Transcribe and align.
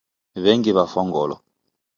W'engi 0.43 0.71
w'afwa 0.75 1.01
ngolo. 1.07 1.35